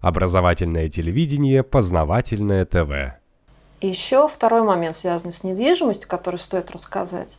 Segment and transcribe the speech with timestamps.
[0.00, 3.18] Образовательное телевидение, познавательное ТВ.
[3.80, 7.30] Еще второй момент, связанный с недвижимостью, который стоит рассказать.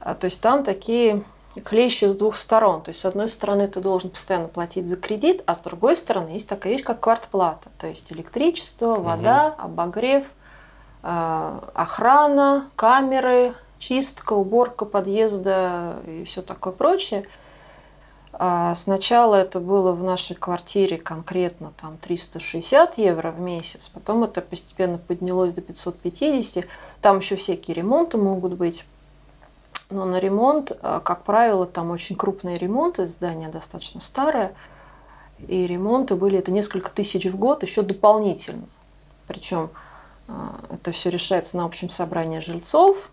[0.00, 1.22] А, то есть там такие
[1.64, 2.82] клещи с двух сторон.
[2.82, 6.30] То есть, с одной стороны, ты должен постоянно платить за кредит, а с другой стороны,
[6.30, 7.68] есть такая вещь, как квартплата.
[7.78, 9.64] То есть, электричество, вода, угу.
[9.66, 10.24] обогрев,
[11.02, 17.24] а, охрана, камеры, чистка, уборка подъезда и все такое прочее–
[18.74, 24.98] сначала это было в нашей квартире конкретно там 360 евро в месяц, потом это постепенно
[24.98, 26.66] поднялось до 550.
[27.00, 28.84] Там еще всякие ремонты могут быть.
[29.90, 34.52] Но на ремонт, а, как правило, там очень крупные ремонты, здание достаточно старое,
[35.46, 38.64] и ремонты были это несколько тысяч в год еще дополнительно.
[39.26, 39.70] Причем
[40.26, 43.10] а, это все решается на общем собрании жильцов.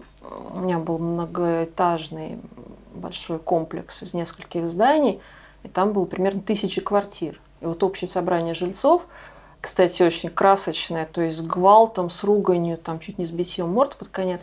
[0.53, 2.39] У меня был многоэтажный
[3.05, 5.21] большой комплекс из нескольких зданий,
[5.63, 7.39] и там было примерно тысячи квартир.
[7.61, 9.03] И вот общее собрание жильцов,
[9.61, 13.95] кстати, очень красочное, то есть с гвалтом, с руганью, там чуть не с битьем морд
[13.95, 14.41] под конец.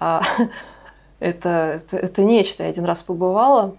[0.00, 0.22] А,
[1.18, 2.62] это, это, это нечто.
[2.62, 3.74] Я один раз побывала,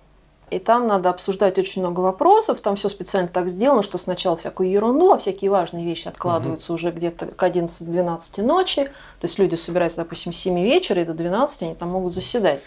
[0.51, 2.61] и там надо обсуждать очень много вопросов.
[2.61, 6.75] Там все специально так сделано, что сначала всякую ерунду, а всякие важные вещи откладываются угу.
[6.75, 8.85] уже где-то к 11-12 ночи.
[8.85, 12.61] То есть люди собираются, допустим, с 7 вечера и до 12 они там могут заседать.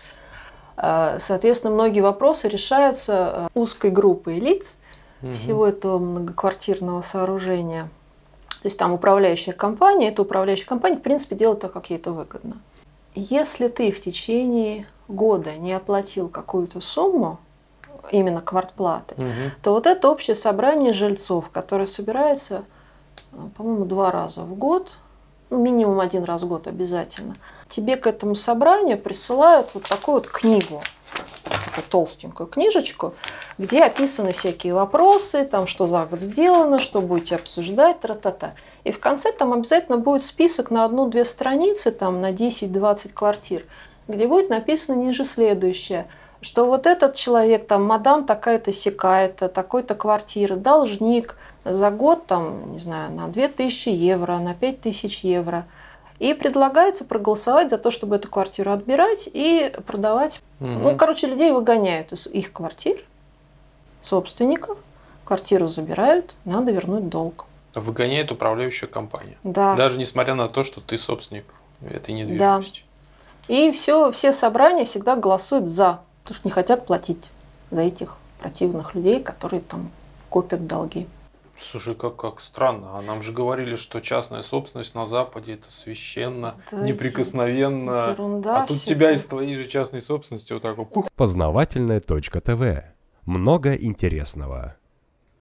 [0.80, 4.76] А, соответственно, многие вопросы решаются э, узкой группой лиц
[5.20, 5.32] угу.
[5.32, 7.90] всего этого многоквартирного сооружения.
[8.62, 12.12] То есть там управляющая компания, эта управляющая компания, в принципе, делает так, как ей это
[12.12, 12.58] выгодно.
[13.16, 17.40] Если ты в течение года не оплатил какую-то сумму,
[18.12, 19.32] именно квартплаты, угу.
[19.62, 22.62] то вот это общее собрание жильцов, которое собирается,
[23.32, 24.92] э, по-моему, два раза в год,
[25.50, 27.34] минимум один раз в год обязательно,
[27.68, 30.80] тебе к этому собранию присылают вот такую вот книгу,
[31.66, 33.14] такую толстенькую книжечку,
[33.56, 38.52] где описаны всякие вопросы, там, что за год сделано, что будете обсуждать, тра-та-та.
[38.84, 43.64] И в конце там обязательно будет список на одну-две страницы, там, на 10-20 квартир,
[44.06, 46.06] где будет написано ниже следующее–
[46.41, 51.36] что вот этот человек, там, мадам такая-то секая-то, такой-то квартира, должник–
[51.74, 55.66] за год, там, не знаю, на 2000 евро, на 5000 евро.
[56.18, 60.40] И предлагается проголосовать за то, чтобы эту квартиру отбирать и продавать.
[60.60, 60.68] Угу.
[60.68, 63.04] Ну, короче, людей выгоняют из их квартир,
[64.02, 64.78] собственников,
[65.24, 67.44] квартиру забирают, надо вернуть долг.
[67.74, 69.36] Выгоняет управляющая компания.
[69.44, 69.76] Да.
[69.76, 71.44] Даже несмотря на то, что ты собственник
[71.88, 72.82] этой недвижимости.
[73.46, 73.54] Да.
[73.54, 77.30] И все, все собрания всегда голосуют за, потому что не хотят платить
[77.70, 79.90] за этих противных людей, которые там
[80.28, 81.06] копят долги.
[81.58, 82.98] Слушай, как, как странно.
[82.98, 88.10] А нам же говорили, что частная собственность на Западе это священно, да неприкосновенно.
[88.10, 91.08] Ерунда, а тут тебя из твоей же частной собственности вот так вот.
[91.16, 92.84] Познавательная точка ТВ.
[93.24, 94.76] Много интересного.